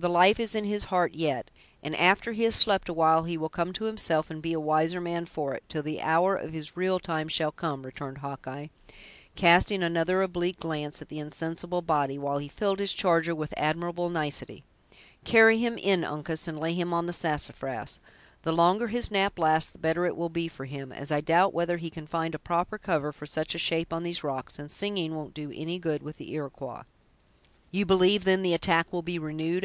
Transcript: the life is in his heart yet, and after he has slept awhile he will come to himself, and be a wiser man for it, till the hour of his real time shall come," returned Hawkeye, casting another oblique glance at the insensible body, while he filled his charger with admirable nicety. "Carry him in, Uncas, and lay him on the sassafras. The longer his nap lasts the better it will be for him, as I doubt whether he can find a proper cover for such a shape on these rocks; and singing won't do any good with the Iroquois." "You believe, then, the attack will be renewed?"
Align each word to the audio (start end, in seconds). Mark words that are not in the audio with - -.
the 0.00 0.08
life 0.08 0.38
is 0.38 0.54
in 0.54 0.62
his 0.62 0.84
heart 0.84 1.12
yet, 1.12 1.50
and 1.82 1.96
after 1.96 2.30
he 2.30 2.44
has 2.44 2.54
slept 2.54 2.88
awhile 2.88 3.24
he 3.24 3.36
will 3.36 3.48
come 3.48 3.72
to 3.72 3.86
himself, 3.86 4.30
and 4.30 4.40
be 4.40 4.52
a 4.52 4.60
wiser 4.60 5.00
man 5.00 5.26
for 5.26 5.54
it, 5.54 5.64
till 5.68 5.82
the 5.82 6.00
hour 6.00 6.36
of 6.36 6.52
his 6.52 6.76
real 6.76 7.00
time 7.00 7.26
shall 7.26 7.50
come," 7.50 7.84
returned 7.84 8.18
Hawkeye, 8.18 8.68
casting 9.34 9.82
another 9.82 10.22
oblique 10.22 10.60
glance 10.60 11.02
at 11.02 11.08
the 11.08 11.18
insensible 11.18 11.82
body, 11.82 12.16
while 12.16 12.38
he 12.38 12.46
filled 12.46 12.78
his 12.78 12.92
charger 12.92 13.34
with 13.34 13.52
admirable 13.56 14.08
nicety. 14.08 14.62
"Carry 15.24 15.58
him 15.58 15.76
in, 15.76 16.04
Uncas, 16.04 16.46
and 16.46 16.60
lay 16.60 16.74
him 16.74 16.92
on 16.94 17.06
the 17.06 17.12
sassafras. 17.12 17.98
The 18.44 18.52
longer 18.52 18.86
his 18.86 19.10
nap 19.10 19.36
lasts 19.36 19.72
the 19.72 19.78
better 19.78 20.06
it 20.06 20.16
will 20.16 20.28
be 20.28 20.46
for 20.46 20.66
him, 20.66 20.92
as 20.92 21.10
I 21.10 21.20
doubt 21.20 21.52
whether 21.52 21.78
he 21.78 21.90
can 21.90 22.06
find 22.06 22.36
a 22.36 22.38
proper 22.38 22.78
cover 22.78 23.10
for 23.10 23.26
such 23.26 23.56
a 23.56 23.58
shape 23.58 23.92
on 23.92 24.04
these 24.04 24.22
rocks; 24.22 24.60
and 24.60 24.70
singing 24.70 25.16
won't 25.16 25.34
do 25.34 25.50
any 25.52 25.80
good 25.80 26.04
with 26.04 26.18
the 26.18 26.30
Iroquois." 26.34 26.82
"You 27.72 27.84
believe, 27.84 28.22
then, 28.22 28.42
the 28.42 28.54
attack 28.54 28.92
will 28.92 29.02
be 29.02 29.18
renewed?" 29.18 29.60